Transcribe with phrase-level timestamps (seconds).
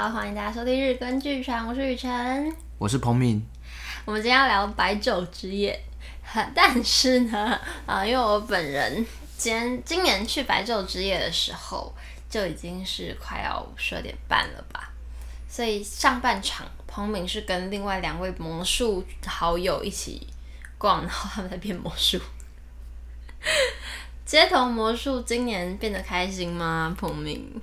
[0.00, 3.46] 好，欢迎大家收听日更剧场，我是雨辰，我是彭敏。
[4.06, 5.78] 我们今天要聊白昼之夜，
[6.54, 7.50] 但是呢，
[7.84, 9.04] 啊、 呃，因为我本人
[9.36, 11.94] 今今年去白昼之夜的时候，
[12.30, 14.90] 就已经是快要十二点半了吧，
[15.46, 20.26] 所以上半场彭敏是跟另外两位魔术好友一起
[20.78, 22.18] 逛，然后他们在变魔术。
[24.24, 26.96] 街头魔术今年变得开心吗？
[26.98, 27.60] 彭敏？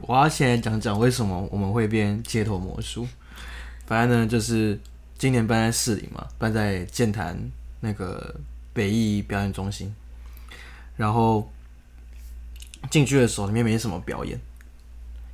[0.00, 3.06] 我要先来讲讲为什么我们会变街头魔术。
[3.86, 4.78] 反正呢，就是
[5.18, 7.38] 今年办在市里嘛，办在剑潭
[7.80, 8.34] 那个
[8.72, 9.94] 北艺表演中心。
[10.96, 11.50] 然后
[12.90, 14.38] 进去的时候，里面没什么表演，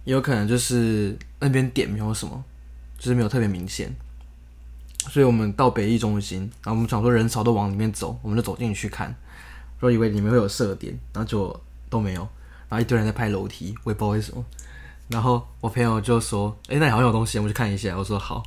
[0.05, 2.45] 也有可能就是那边点没有什么，
[2.99, 3.95] 就是没有特别明显。
[5.11, 9.15] 所以我们到北艺中心，然后我们想说人潮都往里面走，我们就走进去看。
[9.81, 12.29] 说以为里面会有设点，然后就都没有，
[12.69, 14.45] 然后一堆人在拍楼梯，我也不知道为什么。
[15.09, 18.43] 然后我朋友就说：“哎、那里好像有东西，我们去看一下。”我说：“好。”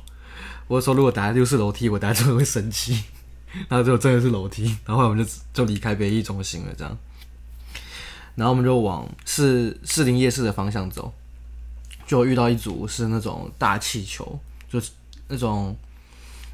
[0.68, 3.04] 我说：“如果大家又是楼梯，我大家就会生气。
[3.68, 6.96] ”然后就真的是楼梯，然后我们就就离开北艺中心了，这样。
[8.34, 11.12] 然后我们就往士士林夜市的方向走，
[12.06, 14.90] 就遇到一组是那种大气球，就是
[15.28, 15.76] 那种。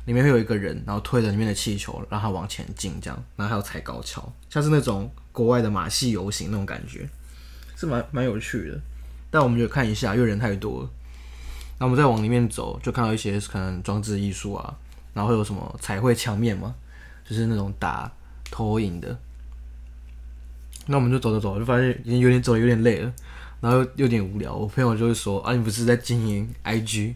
[0.07, 7.07] 里面会有一个人，然后推着里面的气球，让它往前进，这样，然后还有踩高跷，像是那种国外的马戏游行那种感觉，
[7.79, 8.81] 是蛮蛮有趣的。
[9.31, 10.91] 但我们就看一下，因为人太多了。
[11.79, 14.75] 那我们再往里面走，就看到一些可能装置艺术啊，
[15.15, 16.75] 然后会有什么彩绘墙面嘛，
[17.25, 18.11] 就是那种打
[18.51, 19.17] 投影的。
[20.87, 23.13] 那我们就走着走，就发现已经有点走有点累了，
[23.61, 24.55] 然后又有点无聊。
[24.55, 27.15] 我朋友就会说：“啊，你不是在经营 IG，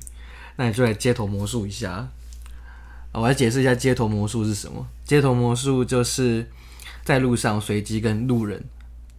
[0.57, 1.91] 那你就来街头魔术一下。”
[3.13, 4.87] 啊我来解释一下街头魔术是什么。
[5.05, 6.47] 街头魔术就是
[7.03, 8.63] 在路上随机跟路人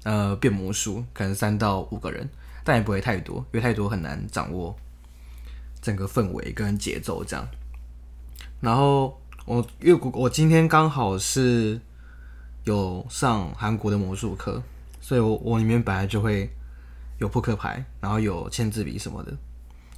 [0.03, 2.29] 呃变魔术，可能三到五个人，
[2.63, 4.75] 但也不会太多，因为太多很难掌握
[5.81, 7.47] 整个氛围跟节奏这样。
[8.61, 11.79] 然后我因为我今天刚好是
[12.63, 14.61] 有上韩国的魔术课，
[15.01, 16.49] 所以我我里面本来就会
[17.19, 19.33] 有扑克牌，然后有签字笔什么的，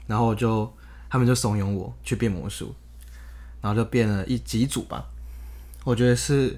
[0.07, 0.71] 然后就
[1.09, 2.73] 他们就怂恿我去变魔术。
[3.61, 5.03] 然后就变了一几组吧，
[5.83, 6.55] 我觉得是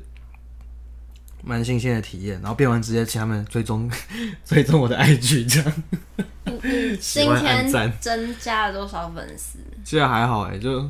[1.43, 2.39] 蛮新鲜的体验。
[2.41, 3.89] 然后变完直接请他们追踪
[4.45, 5.83] 追踪我的 IG，这样。
[6.45, 6.59] 嗯，
[6.99, 9.59] 今天增加了多少粉丝？
[9.83, 10.81] 其实还好哎，就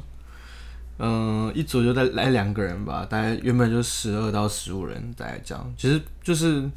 [1.00, 5.74] 嗯、呃，一组就再来两个人吧，大概原本就十二到十五人，大概这样。
[5.78, 6.70] 其实就是。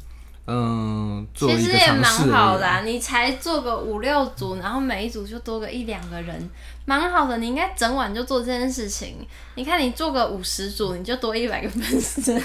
[0.47, 6.49] 嗯，其实也蛮好的啊，你才做个五六组，然后每一组就多个一两个人，
[6.83, 7.37] 蛮好的。
[7.37, 9.25] 你应该整晚就做这件事情。
[9.55, 12.41] 你看，你做个五十组，你就多一百个粉丝。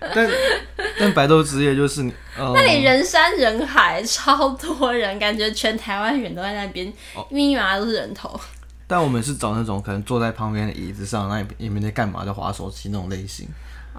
[0.00, 0.28] 但
[0.98, 2.14] 但白昼之夜就是，嗯、
[2.56, 6.86] 那里人山人海，超多人，感觉全台湾人都在那边，
[7.28, 8.40] 密密麻麻都是人头。
[8.86, 12.24] 但我们是找那种可能坐在旁边的椅子上，那也没在干嘛？
[12.24, 13.46] 在划手机那种类型。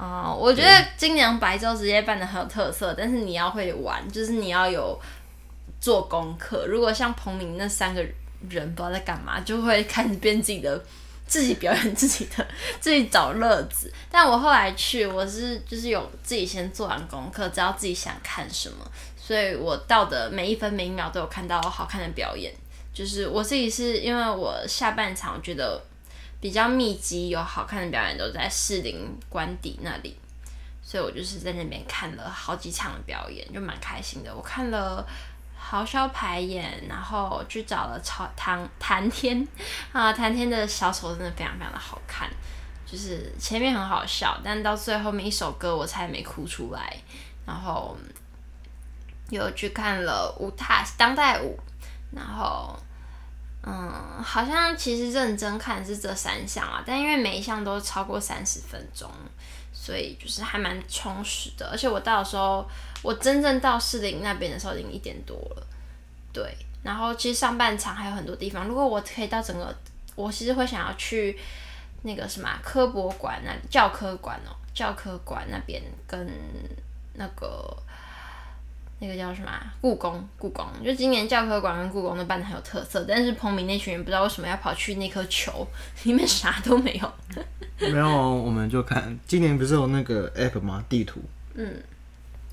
[0.02, 5.00] 哦，我觉得今年白昼直接办的很有特色，但是你要会玩，就是你要有
[5.80, 6.66] 做功课。
[6.66, 8.02] 如果像彭明那三个
[8.50, 10.84] 人不知道在干嘛，就会开始编自己的、
[11.28, 12.48] 自己表演自己的、
[12.82, 13.94] 自己找乐子。
[14.10, 18.78] 但我后来去，我是就是有自己先做完功课，知道自己想看什么，
[19.16, 22.52] 所以我到的每一分每一秒都有看到好看的表演。
[22.92, 25.80] 就是我自己是因为我下半场我觉得。
[26.42, 30.18] 比较密集有好看的表演都在士林官邸那里，
[30.82, 34.36] 所以我就是在那边看了好几场表演，就蛮开心的。
[34.36, 35.08] 我看了
[35.56, 39.48] 豪萧排演，然后去找了曹唐谭天
[39.92, 42.28] 啊，谭天的小丑真的非常非常的好看，
[42.88, 46.98] 就是前面很好笑，但到最后面一首歌我才没哭出来。
[47.46, 47.96] 然后
[49.30, 51.60] 又去看了舞踏当代舞，
[52.12, 52.76] 然后。
[53.64, 59.08] 嗯，好像其实认真看是这三项啊，但因为每一项都超过三十分钟，
[59.72, 61.70] 所以就是还蛮充实的。
[61.70, 62.68] 而且我到的时候，
[63.04, 65.68] 我真正到士林那边的时候已经一点多了。
[66.34, 69.76] 对，然后其实上半场还有很多地方，如果我可以到整个，
[70.16, 71.38] 我其实会想要去
[72.02, 76.28] 那个什么科博馆那教科馆哦，教科馆那边跟
[77.14, 77.78] 那个。
[79.04, 79.74] 那个叫什么、啊？
[79.82, 85.68] 故宫，故宫，就今年教科馆跟故宫都办的很有特色，但是彭明那群人不知道为什么要跑去那颗球，
[86.04, 87.14] 里面啥都没有。
[87.92, 90.86] 没有，我们就看今年不是有那个 app 吗？
[90.88, 91.20] 地图。
[91.56, 91.82] 嗯。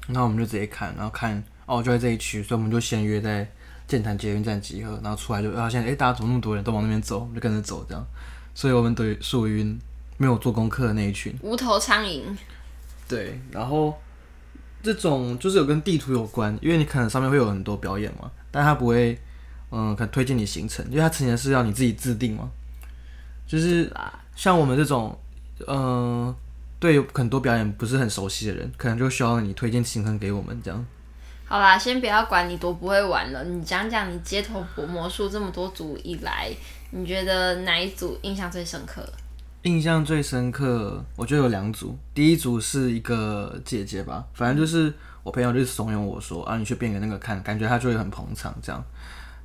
[0.06, 3.46] 然后我们就直接看，然后看哦，就在这一区，所以我们就先约在
[3.86, 8.02] 剑潭捷运站集合，然后出来就发现哎，大家怎么那么多人都往那边走，我就跟着走这样。
[8.54, 9.62] 所以我们等于属于
[10.16, 11.38] 没有做功课的那一群。
[11.42, 12.22] 无头苍蝇。
[13.06, 13.94] 对，然后。
[14.82, 19.18] 这种就是有跟地图有关，因为你可能上面会有很多表演嘛，但他不会
[19.70, 22.50] 嗯，可能推荐你行程，因为他之前是要你自己制定嘛。
[23.46, 23.90] 就是
[24.36, 25.18] 像我们这种，
[25.66, 26.34] 嗯，
[26.78, 30.86] 对很多表演不是很熟悉的人，可能就需要你推荐行程给我们这样。
[31.46, 36.50] 好啦，先不要管你多不会玩了，你讲讲你街头魔术这么多组以来，
[36.90, 39.02] 你觉得哪一组印象最深刻？
[39.62, 41.98] 印象最深刻，我觉得有两组。
[42.14, 44.92] 第一组是一个姐姐吧，反正就是
[45.24, 48.82] 我朋友就怂恿我说啊，你去变个那个看，感觉她就会很捧场这样。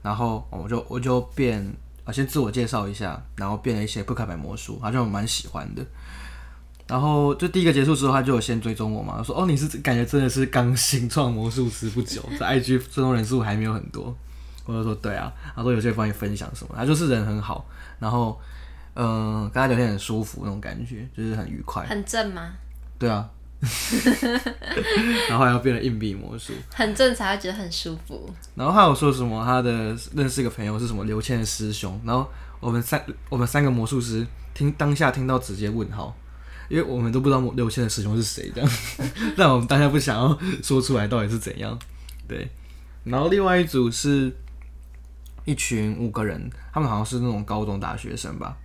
[0.04, 1.66] 然后我就我就变
[2.06, 5.84] 啊，先自我介绍一下，然后变了一些扑克牌魔术，她就蛮喜欢的。
[6.88, 14.16] 然后就第一个结束之后，她就有先追踪我嘛，说哦，你是感觉真的是刚新创魔术师不久，在 IG 追踪人数还没有很多。
[14.66, 17.66] 我就说对啊，他说有些人帮你分享什么，他就是人很好，
[17.98, 18.40] 然后。
[18.96, 21.86] 嗯，跟他聊天很舒服那种感觉，就是很愉快。
[21.86, 22.54] 很正吗？
[23.00, 23.30] 对啊。
[25.30, 26.52] 然后还要变成硬币魔术。
[26.74, 28.30] 很正才会觉得很舒服。
[28.56, 31.98] 然后还有说什么，他的认识一个朋友是什么刘谦的师兄。
[32.04, 32.30] 然后
[32.60, 36.14] 我们三我们三个魔术师听当下听到直接问号，
[36.68, 38.70] 因为我们都不知道刘谦的师兄是谁，这样。
[39.38, 41.80] 但我们当下不想要说出来到底是怎样。
[42.28, 42.50] 对。
[43.06, 44.30] 然后另外一组是
[45.46, 48.58] 一群五个人，他们好像是那种高中大学生吧。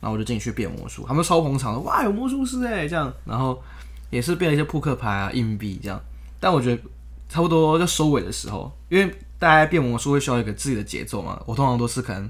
[0.00, 3.62] 然后我就进去变魔术，他们超捧场的，哇，有魔术师哎，这样，然后
[4.08, 6.00] 也是变了一些扑克牌啊、硬币这样。
[6.40, 6.82] 但我觉得
[7.28, 11.38] 差不多就收尾的时候，因为大家变魔术会需要一个自己的节奏嘛。
[11.44, 12.28] 我通常都是可能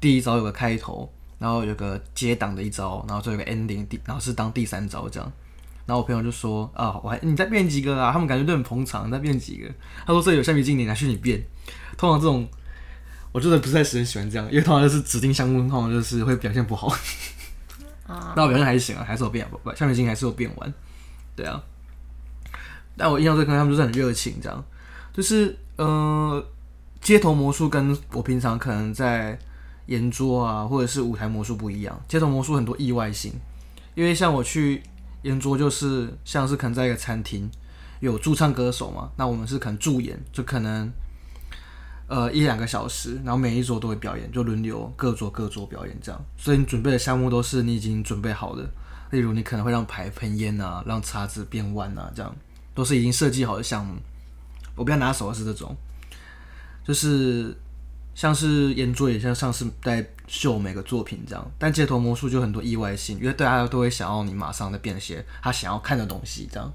[0.00, 1.08] 第一招有个开头，
[1.38, 5.32] 然后有个接档的一招，然后最后有个 ending，然后是当第三招这样。
[5.86, 8.10] 然后我朋友就说啊，我还你再变几个啊？
[8.12, 9.68] 他们感觉都很捧场，再变几个。
[10.04, 11.40] 他说这有橡皮筋，你拿去你变。
[11.96, 12.48] 通常这种。
[13.34, 16.86] 我真的不是很喜欢这样，因为通常就是指定项目，通常就是会表现不好。
[18.06, 19.44] 啊， 那我表现还行啊，还是有变，
[19.74, 20.72] 橡皮筋还是有变完。
[21.34, 21.60] 对啊，
[22.96, 24.64] 但我印象最深刻，他们就是很热情，这样。
[25.12, 26.46] 就是呃，
[27.00, 29.36] 街头魔术跟我平常可能在
[29.86, 32.00] 圆桌啊，或者是舞台魔术不一样。
[32.06, 33.32] 街头魔术很多意外性，
[33.96, 34.80] 因为像我去
[35.22, 37.50] 圆桌，就是像是可能在一个餐厅
[37.98, 40.88] 有驻唱歌手嘛，那我们是可能驻演，就可能。
[42.14, 46.24] 呃，一两个小时，然后每一桌都会表演，就轮流各桌各桌表演这样。
[46.36, 48.64] 所以你准备的项目都是你已经准备好的，
[49.10, 52.32] 例如你可能会让牌喷烟啊，让叉子变弯啊，这样
[52.72, 53.96] 都是已经设计好的项目。
[54.76, 55.74] 我比较拿手的是这种，
[56.86, 57.52] 就是
[58.14, 61.44] 像是演桌也像像是在秀每个作品这样。
[61.58, 66.72] 但街头魔术就很多意外性，因为大家都会想要你马上的变些他想要看的东西这样，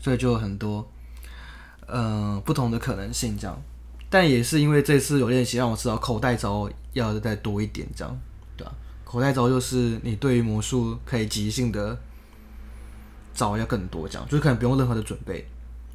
[0.00, 0.90] 所以就有很多
[1.88, 3.62] 嗯、呃、不同的可能性这样。
[4.10, 8.18] 但也是因为这次有练习，让我知道口袋招要再多一点，这样，
[8.56, 8.72] 对吧？
[9.04, 11.98] 口袋招就是你对于魔术可以即兴的
[13.34, 15.46] 招要更多，这样，就是可能不用任何的准备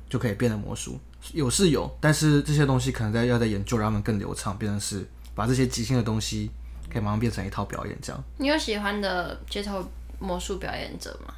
[0.09, 0.99] 就可以变得魔术，
[1.33, 6.51] 有是有，但是这些东西可能在要在研究，让他们更流畅，变成是把这些即兴的东西
[6.91, 8.23] 可以马上变成一套表演，这样。
[8.37, 9.83] 你有喜欢的街头
[10.19, 11.33] 魔术表演者吗？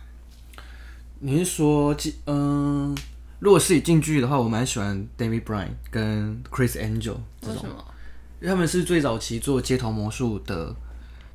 [1.20, 1.96] 你是说，
[2.26, 2.96] 嗯？
[3.46, 7.68] 如果是以近距离的话，我蛮喜欢 David Bryan 跟 Chris Angel 这种？
[8.42, 10.76] 因为他们是最早期做街头魔术的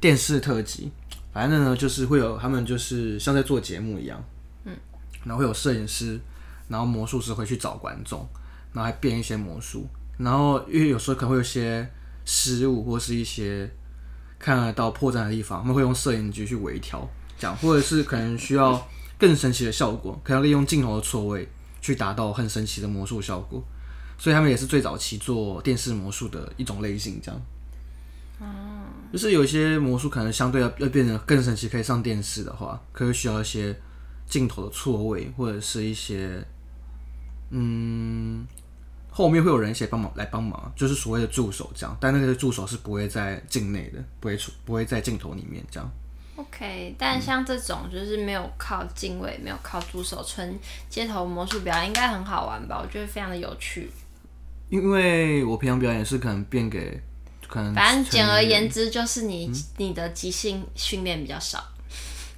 [0.01, 0.91] 电视特辑。
[1.33, 4.21] 反正呢，就是会有他们就是像在做节目一样，
[4.65, 4.77] 嗯，
[5.23, 6.19] 然后会有摄影师，
[6.67, 8.29] 然后魔术师会去找观众，
[8.73, 9.87] 然后还变一些魔术。
[10.19, 11.88] 然后因为有时候可能会有些
[12.25, 13.71] 失误或是一些
[14.37, 18.85] 看得到破绽的地方，他们会用摄影机去微调，这样，或者是可能需要
[19.17, 21.49] 更神奇的效果，可能利用镜头的错位。
[21.81, 23.63] 去达到很神奇的魔术效果，
[24.19, 27.41] 所以他们也是最早期做电视魔术的一种类型，这样。
[29.13, 33.77] 就是有一些魔术可能相对要要变得更神奇，可以上电视的话，可以需要一些
[34.27, 36.43] 镜头的错位，或者是一些，
[37.51, 38.47] 嗯，
[39.11, 41.95] 后面会有人一起帮忙来帮忙，就是所谓的助手这样。
[42.01, 45.91] 但那个助手是不会在镜内的，不会出不会在镜头里面这样。
[46.40, 52.80] OK，但像这种就是没有靠镜位、没有靠助手，纯街头魔术表演应该很好玩吧？
[52.82, 53.90] 我觉得非常的有趣。
[54.70, 56.99] 因为我平常表演是可能变给
[57.47, 61.62] 可能，反正简而言之就是你、嗯、你的即兴训练比较少。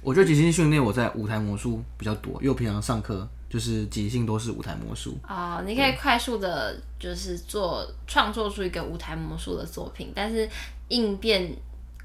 [0.01, 5.17] 我觉得即兴训练我在舞台魔术比较多，因为我平常上课就是即兴都是舞台魔术。
[5.29, 10.49] 哦，你可以快速的，就是做创作出一个舞台魔术的作品，但是
[10.89, 11.55] 应变。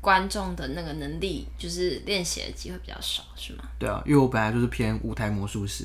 [0.00, 3.64] 观众的那个能力，就是练习的机会比较少，是吗？
[3.78, 5.84] 对啊，因为我本来就是偏舞台魔术师，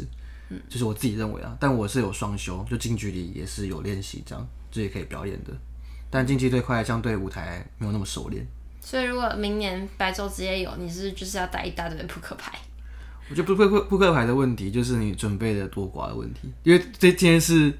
[0.50, 5.52] 嗯，就是我自己认为啊，但我是有双修，就近距离也是有练习，这样这也可以表演的。
[6.10, 8.46] 但竞技这块相对舞台没有那么熟练，
[8.80, 12.60] 所以如果明年白昼之夜有，你是，是就是要带一大堆扑克牌？
[13.30, 17.74] 我觉得扑克扑克牌的问题就是你准备的多寡的问题，因为这今天是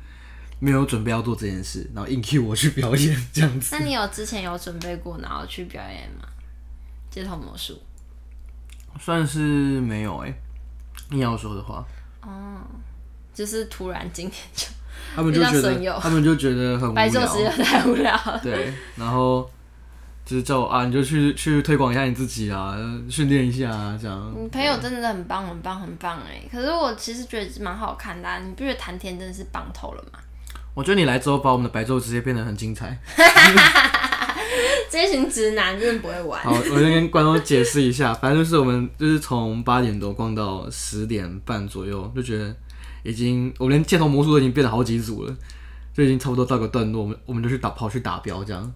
[0.60, 3.76] 没有准备要做这件事，然后硬 cue 我去表演这样子。
[3.78, 6.28] 那你有之前有准备过，然后去表演吗？
[7.10, 7.80] 街头魔术
[9.00, 9.40] 算是
[9.82, 10.36] 没有哎、欸，
[11.12, 11.86] 硬要说的话，
[12.22, 12.62] 哦，
[13.34, 14.68] 就是突然今天就
[15.16, 18.40] 他们就觉得他们就觉得很无聊，白昼时间太无聊了。
[18.42, 19.48] 对，然后
[20.26, 22.76] 就是叫我啊，你就去去推广一下你自己啊，
[23.10, 24.34] 训练一下啊，这样。
[24.36, 26.42] 你朋友真的很棒，很棒，很棒哎！
[26.52, 30.20] 可是我其实觉得蛮好看的、啊，你不觉得谈天真的是棒透了吗？
[30.74, 33.00] 我觉得你来之后，把我们的白昼之夜变得很精彩。
[34.90, 36.42] 这群直男真的不会玩。
[36.44, 42.56] 好，我先跟观众解释一下， 反正就是我们就是从八点多逛到十点半左右，就觉得
[43.04, 45.36] 已经我连街头魔术都已经变了好几组了，
[45.94, 48.74] 就已经差不多到个段落，我们我们就去打跑去打标这样。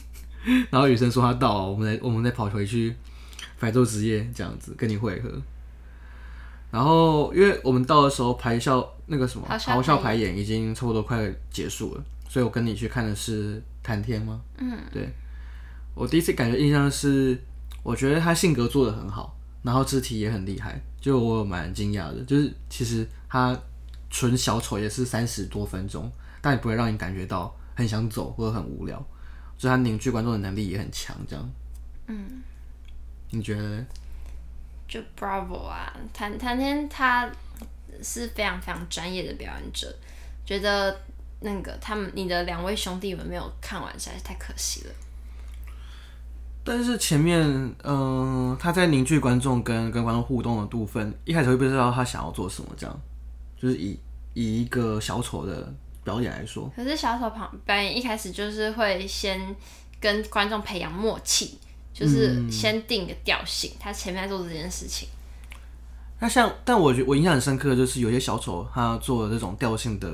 [0.70, 2.96] 然后雨生说他到，我们再我们再跑回去
[3.58, 5.30] 白昼职业这样子跟你会合。
[6.70, 8.80] 然后因为我们到的时候排校
[9.12, 14.40] 那个什么咆哮排演已经差不多快结束了，所以我跟你去看的是谈天吗？
[14.58, 15.08] 嗯，对。
[15.96, 17.36] 我第一次感觉印象是，
[17.82, 22.22] 我觉得他性格做的很好，然后肢体也很厉害，就我蛮惊讶的。
[22.22, 23.58] 就是其实他
[24.08, 26.08] 纯小丑也是三十多分钟，
[26.40, 29.04] 但也不会让你感觉到很想走或者很无聊，
[29.58, 31.50] 所以他凝聚观众的能力也很强，这样。
[32.06, 32.40] 嗯，
[33.30, 33.84] 你觉得？
[34.88, 37.30] 就 Bravo 啊，谈谈天他
[38.02, 39.94] 是非常非常专业的表演者，
[40.44, 41.00] 觉得
[41.40, 44.92] 那个他们你的两位兄弟们没有看完实在是太可惜了。
[46.62, 47.42] 但是前面，
[47.82, 53.00] 嗯、呃，他在凝聚观众跟跟观众互动的部分，一开始会不知道他想要做什么，这样，
[53.60, 53.98] 就是以
[54.34, 55.72] 以一个小丑的
[56.04, 56.70] 表演来说。
[56.76, 59.56] 可是小丑旁表演一开始就是会先
[59.98, 61.58] 跟观众培养默契，
[61.94, 65.08] 就是先定个调性，嗯、他前面在做这件事情。
[66.20, 70.12] 那像，但我觉得我印象很深刻的就是有些小丑他做的这种调性的。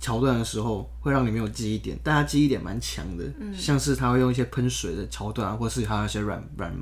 [0.00, 6.72] 桥段的时候会让你没有记忆点，但他记忆点蛮强的，嗯、像是他会用一些喷水的桥段啊，或是他有一些软软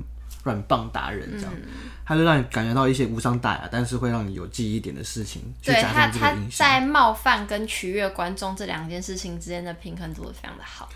[0.43, 5.41] 软棒打人这样，嗯、他就让你感觉到一些无伤大雅，但是会让你有记忆点的事情。
[5.63, 10.87] 对，他他在冒犯跟取悦观众这两件事情之间的平衡做得非常的好。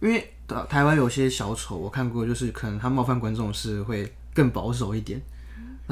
[0.00, 0.34] 因为
[0.68, 5.22] 台湾有些小丑我看过，就是可能他冒犯观众是会更保守一点，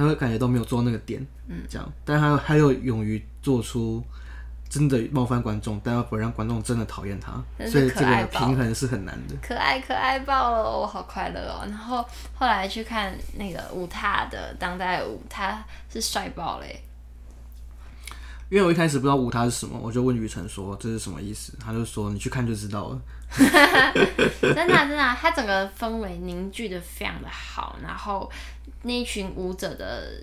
[0.00, 4.02] 他会感觉都没有做那个点，嗯，这样，但是他他又勇于做出。
[4.70, 7.32] 真的冒犯观众，但又不让观众真的讨厌他，
[7.66, 9.34] 所以这个平衡是很难的。
[9.42, 11.62] 可爱可爱爆了，我好快乐哦！
[11.66, 15.60] 然后后来去看那个舞踏的当代舞，他
[15.92, 16.80] 是帅爆嘞。
[18.50, 23.00] 因为我一开始不知道舞踏是什么，我就问雨辰说这是什么意思，他就说你去看就知道了。
[24.42, 28.30] 真的真的，他整个氛围凝聚的非常的好，然后
[28.82, 30.22] 那一群舞者的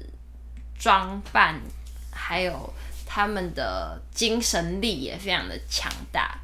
[0.78, 1.60] 装扮
[2.12, 2.72] 还有。
[3.10, 6.38] 他们的精神力也非常的强大，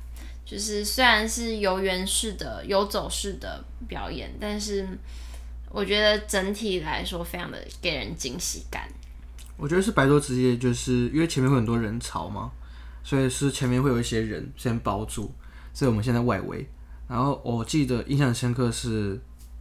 [0.45, 4.87] 就是虽然是游园式的游走式的表演，但是
[5.69, 8.89] 我觉得整体来说非常的给人惊喜感。
[9.63, 12.51] 我觉得是白昼职业，就是因为前面会很多人潮嘛，
[13.01, 15.31] 所以是前面会有一些人先包住，
[15.73, 16.67] 所以我们现在外围。
[17.07, 19.17] 然后我记得印象深刻是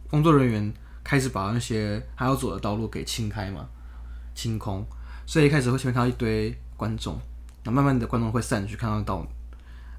[0.09, 0.73] 工作人员
[1.05, 3.65] 开始把那些还要走的道路给清开嘛，
[4.35, 4.85] 清空，
[5.25, 6.53] 所以一开始会前面看到一堆。
[6.75, 7.17] 观众，
[7.63, 9.25] 那慢慢的观众会散去，看到到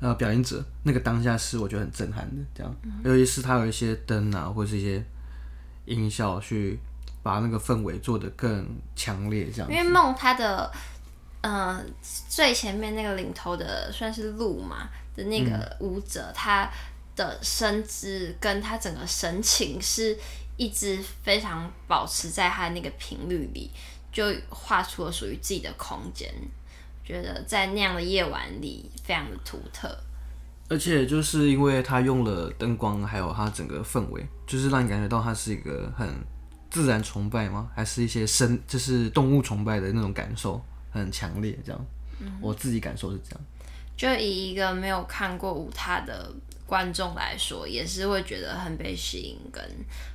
[0.01, 5.03] 呃表演者那个当下是我觉得很震撼的，这样，嗯、尤其是他有一些灯啊，或者是一些
[5.87, 6.79] 音效去
[7.25, 8.65] 把那个氛围做得更
[8.95, 9.69] 强烈，这样。
[9.69, 10.71] 因为梦他的
[11.41, 11.85] 呃
[12.29, 16.71] 最前面那个领头的算是鹿嘛的那个舞者，嗯、他
[17.17, 20.17] 的身姿跟他整个神情是
[20.57, 23.71] 一直非常保持在他那个频率里，
[24.13, 26.33] 就画出了属于自己的空间。
[27.07, 29.95] 觉得在那样的夜晚里非常的独特，
[30.71, 36.09] 而且就是因为他用了灯光，还有他整个氛围，就是让你感觉到他是一个很
[36.75, 37.71] 自然崇拜吗？
[37.75, 41.57] 还是一些生，就是动物崇拜的那种感受很强烈？
[41.65, 41.87] 这样，
[42.19, 43.41] 嗯、我自己感受是这样。
[43.97, 46.29] 就以一个没有看过舞踏的
[46.67, 49.65] 观众来说，也是会觉得很被吸引，跟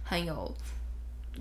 [0.04, 0.54] 很有。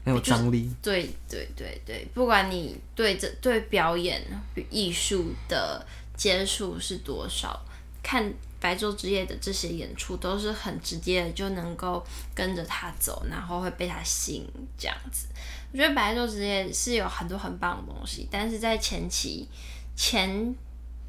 [0.04, 4.22] 很有张力，对对对对，不管你对这对表演
[4.70, 5.84] 艺术的
[6.16, 7.60] 接触是多少，
[8.00, 14.46] 看白昼之夜的这些演出都是很直接的，就能够跟着他走，然后会被他吸引
[14.76, 15.26] 这样子。
[15.72, 19.48] 我觉得白昼之夜是有很多很棒的东西，但是在前期
[19.96, 20.54] 前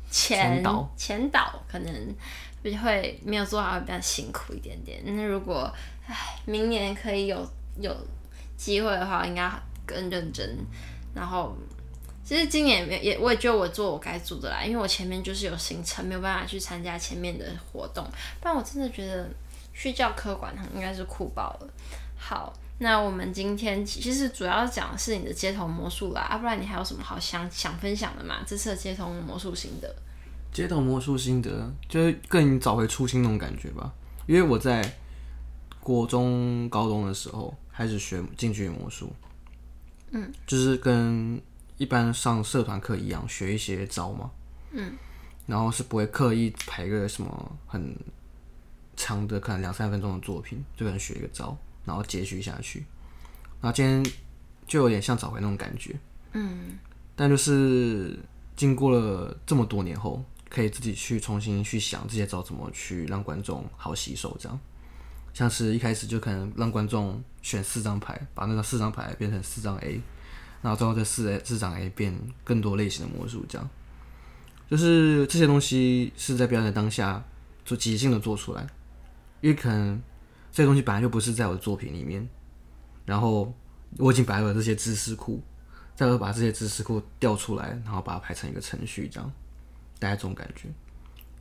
[0.09, 0.63] 前
[0.95, 2.15] 前导，可能
[2.81, 5.01] 会没有做好，会比较辛苦一点点。
[5.05, 5.73] 那如果
[6.07, 7.95] 唉，明年可以有有。
[8.59, 9.49] 机会的话，应该
[9.85, 10.45] 更认真，
[11.15, 11.55] 然后
[12.29, 18.05] 其实今年也没也，我也觉得我做我该做的啦，因为我前面就是有行程，没有办法去参加前面的活动。
[18.39, 19.27] 不然我真的觉得
[19.73, 21.67] 去教科馆应该是酷爆了。
[22.15, 28.43] 好，那我们今天其实主要讲的是你的街头魔术啦，啊，不然你还有什么好想想分享的吗？
[28.45, 29.91] 这次的街头魔术心得，
[30.53, 33.91] 街头魔术心得就是更找回初心那种感觉吧。
[34.27, 34.87] 因为我在
[35.79, 39.11] 国中、高中的时候开始学近距离魔术，
[40.11, 41.41] 嗯，就是跟。
[41.79, 44.29] 一般上社团课一样，学一些招嘛，
[44.71, 44.93] 嗯，
[45.47, 47.95] 然后是不会刻意排个什么很
[48.97, 52.85] 长的，可能两三分钟的作品，就可能学一个招，然后接续下去。
[53.61, 54.03] 然后今天
[54.67, 55.97] 就有点像找回那种感觉，
[56.33, 56.77] 嗯，
[57.15, 58.19] 但就是
[58.57, 64.59] 经过了这么多年后，可以自己去重新去想这些招怎么去让观众好吸收，这样，
[65.33, 70.01] 像是一开始就可能让观众选四张牌，把那个四张牌变成四张 A。
[70.61, 72.13] 然后最后这四四张 A 变
[72.43, 73.69] 更多类型的魔术，这样
[74.69, 77.23] 就是这些东西是在表演的当下
[77.65, 78.67] 做即兴的做出来，
[79.41, 80.01] 因为可能
[80.51, 82.27] 这些东西本来就不是在我的作品里面，
[83.05, 83.53] 然后
[83.97, 85.41] 我已经摆了这些知识库，
[85.95, 89.31] 再会把这些知识库调出来，然后把它排成一个程序，这样
[89.97, 90.69] 大概这种感觉。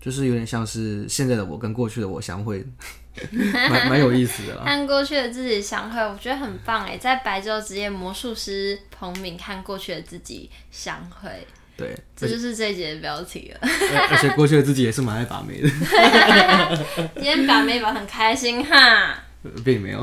[0.01, 2.65] 就是有点像是现在的我跟过去的我相会，
[3.71, 4.63] 蛮蛮有意思的啦。
[4.65, 13.69] 和过去的自己相会，我觉得很棒哎，在白昼之夜魔术师彭敏看过去的自己相会，对，这就是这一节的标题了。
[14.11, 15.69] 而且过去的自己也是蛮爱把妹的，
[17.17, 19.19] 今天把妹把很开心哈，
[19.65, 20.01] 并没有，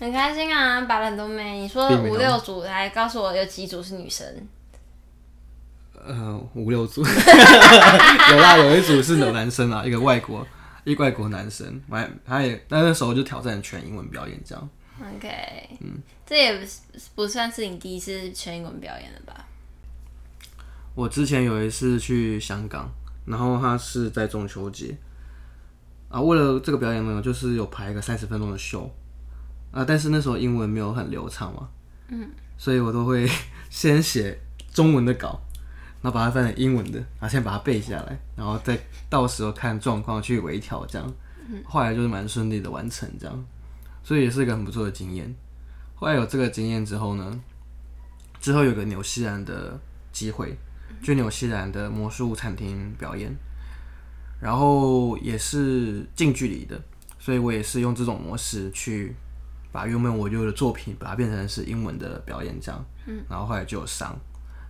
[0.00, 1.60] 很开心啊，把了很多妹。
[1.60, 4.26] 你说五六组，来告诉我有几组是女生？
[6.06, 7.02] 呃，五六组。
[8.30, 10.46] 有啦，有一组是有男生啊，一个外国，
[10.84, 14.68] 一个外国男生，完他也那那时候就挑战全英文表演这样。
[15.00, 15.28] OK，
[15.80, 16.60] 嗯，这也
[17.14, 19.44] 不算是你第一次全英文表演了吧？
[20.94, 22.90] 我之前有一次去香港，
[23.24, 24.96] 然后他是在中秋节。
[26.08, 28.90] 啊，为了这个表演呢，就是有排一个三十分钟的秀。
[29.70, 31.68] 啊，但是那时候英文没有很流畅嘛，
[32.08, 33.28] 嗯，所以我都会
[33.68, 34.40] 先写
[34.72, 35.38] 中文的稿。
[36.00, 38.78] 然后把它翻成英文的，然后先把它背下来，然后再
[39.10, 41.14] 到时候看状况去微调，这样，
[41.64, 43.44] 后来就是蛮顺利的完成这样，
[44.04, 45.34] 所以也是一个很不错的经验。
[45.96, 47.40] 后来有这个经验之后呢，
[48.38, 49.76] 之后有个纽西兰的
[50.12, 50.56] 机会，
[51.02, 53.34] 去纽西兰的魔术餐厅表演，
[54.40, 56.80] 然后也是近距离的，
[57.18, 59.16] 所以我也是用这种模式去
[59.72, 62.84] 把原本我有的作品把它变成是英文的表演这样，
[63.28, 64.16] 然后后来就有上。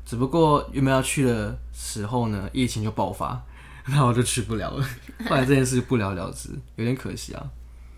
[0.08, 3.38] 只不过原本要去的时候呢，疫情就爆发，
[3.84, 4.88] 然后我就去不了了。
[5.28, 7.46] 后来这件事就不了了之，有点可惜啊。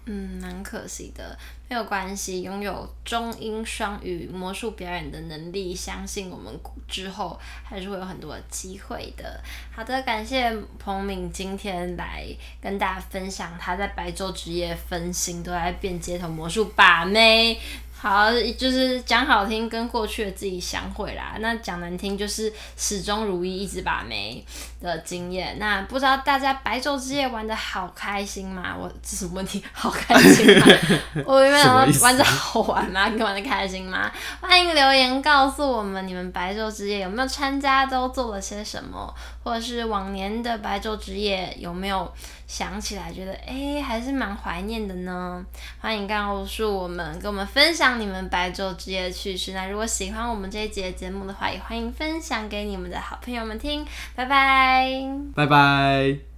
[0.07, 2.43] 嗯，蛮可惜的，没有关系。
[2.43, 6.53] 拥有中英双语魔术表演的能力，相信我们
[6.89, 9.41] 之后还是会有很多机会的。
[9.71, 12.27] 好的，感谢彭敏今天来
[12.61, 17.61] 跟大家分享他在白昼职业分心都在变街头魔术把妹。
[18.03, 21.37] 好，就是讲好听，跟过去的自己相会啦。
[21.41, 24.43] 那讲难听，就是始终如一，一直把妹
[24.81, 25.59] 的经验。
[25.59, 28.75] 那不知道大家白昼之夜玩的好开心吗？
[28.75, 29.63] 我这什么问题？
[29.71, 30.67] 好开心吗？
[31.27, 33.09] 我原本想玩着好玩吗？
[33.09, 34.11] 你玩的开心吗？
[34.41, 42.11] 欢迎留言告诉我们，你们白昼之夜有没有参加，都做了些什么，或者是往年的白昼之夜有没有？
[42.51, 45.47] 想起来觉得哎、还是蛮怀念的呢。
[45.79, 49.53] 欢迎告诉我们，跟我们分享你们白昼之夜的趣事。
[49.53, 53.87] 那如果喜欢我们这一节节目的话，也欢迎分享给你们的好朋友们听。
[54.17, 54.91] 拜拜，
[55.37, 56.30] 拜拜。